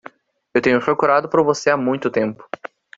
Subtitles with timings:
[0.51, 2.43] Eu tenho procurado por você há muito tempo.